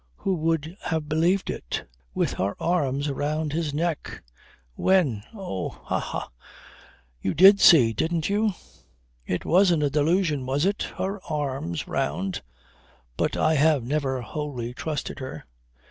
[0.15, 1.87] Who would have believed it?
[2.15, 4.23] with her arms round his neck.
[4.73, 5.21] When!
[5.31, 5.69] Oh!
[5.83, 5.99] Ha!
[5.99, 6.31] Ha!
[7.21, 7.93] You did see!
[7.93, 8.53] Didn't you?
[9.27, 10.81] It wasn't a delusion was it?
[10.97, 12.41] Her arms round...
[13.15, 15.45] But I have never wholly trusted her."